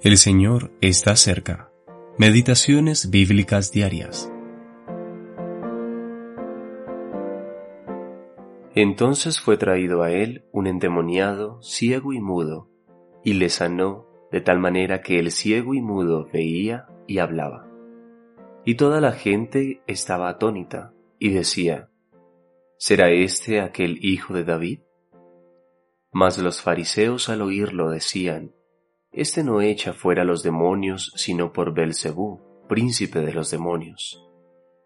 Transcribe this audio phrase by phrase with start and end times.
[0.00, 1.72] El Señor está cerca.
[2.18, 4.32] Meditaciones bíblicas diarias.
[8.76, 12.70] Entonces fue traído a él un endemoniado, ciego y mudo,
[13.24, 17.68] y le sanó de tal manera que el ciego y mudo veía y hablaba.
[18.64, 21.90] Y toda la gente estaba atónita y decía,
[22.76, 24.78] ¿será este aquel hijo de David?
[26.12, 28.52] Mas los fariseos al oírlo decían,
[29.12, 34.22] Este no echa fuera los demonios sino por Belcebú, príncipe de los demonios.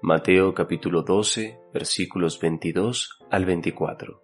[0.00, 4.22] Mateo capítulo 12, versículos 22 al 24.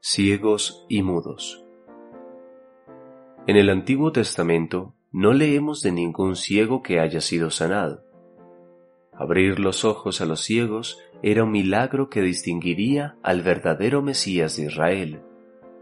[0.00, 1.62] Ciegos y mudos.
[3.46, 8.04] En el Antiguo Testamento no leemos de ningún ciego que haya sido sanado.
[9.12, 14.64] Abrir los ojos a los ciegos era un milagro que distinguiría al verdadero Mesías de
[14.64, 15.22] Israel.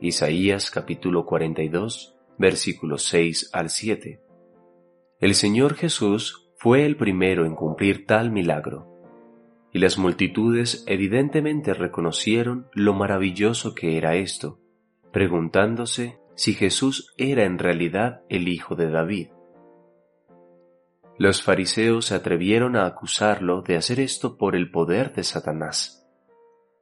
[0.00, 4.20] Isaías capítulo 42, versículos 6 al 7.
[5.20, 8.94] El Señor Jesús fue el primero en cumplir tal milagro,
[9.72, 14.60] y las multitudes evidentemente reconocieron lo maravilloso que era esto,
[15.12, 19.28] preguntándose si Jesús era en realidad el Hijo de David.
[21.16, 26.08] Los fariseos se atrevieron a acusarlo de hacer esto por el poder de Satanás.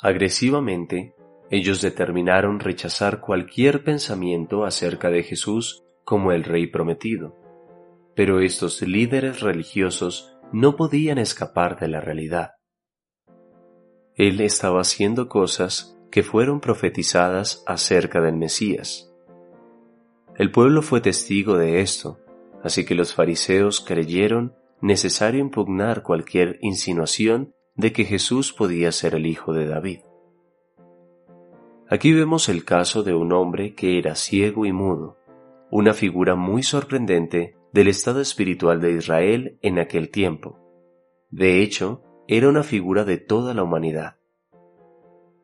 [0.00, 1.14] Agresivamente,
[1.50, 7.36] ellos determinaron rechazar cualquier pensamiento acerca de Jesús como el Rey prometido.
[8.14, 12.52] Pero estos líderes religiosos no podían escapar de la realidad.
[14.14, 19.12] Él estaba haciendo cosas que fueron profetizadas acerca del Mesías.
[20.36, 22.18] El pueblo fue testigo de esto,
[22.62, 29.26] Así que los fariseos creyeron necesario impugnar cualquier insinuación de que Jesús podía ser el
[29.26, 30.00] hijo de David.
[31.90, 35.16] Aquí vemos el caso de un hombre que era ciego y mudo,
[35.70, 40.58] una figura muy sorprendente del estado espiritual de Israel en aquel tiempo.
[41.30, 44.16] De hecho, era una figura de toda la humanidad.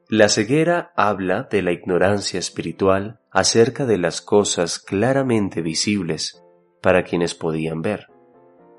[0.08, 6.44] La ceguera habla de la ignorancia espiritual acerca de las cosas claramente visibles
[6.82, 8.08] para quienes podían ver.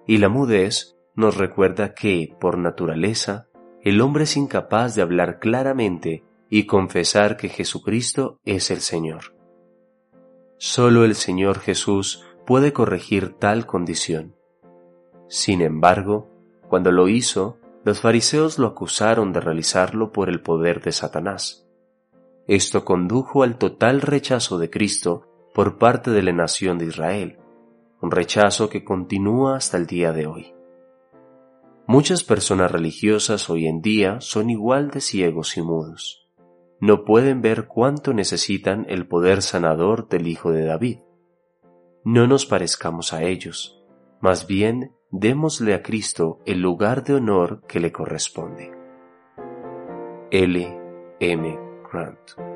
[0.05, 3.47] Y la mudez nos recuerda que, por naturaleza,
[3.81, 9.35] el hombre es incapaz de hablar claramente y confesar que Jesucristo es el Señor.
[10.57, 14.35] Solo el Señor Jesús puede corregir tal condición.
[15.27, 16.29] Sin embargo,
[16.69, 21.67] cuando lo hizo, los fariseos lo acusaron de realizarlo por el poder de Satanás.
[22.47, 27.39] Esto condujo al total rechazo de Cristo por parte de la nación de Israel,
[28.01, 30.53] un rechazo que continúa hasta el día de hoy.
[31.87, 36.24] Muchas personas religiosas hoy en día son igual de ciegos y mudos.
[36.79, 40.99] No pueden ver cuánto necesitan el poder sanador del Hijo de David.
[42.03, 43.83] No nos parezcamos a ellos,
[44.21, 48.71] más bien démosle a Cristo el lugar de honor que le corresponde.
[50.31, 50.79] L.
[51.19, 51.59] M.
[51.91, 52.54] Grant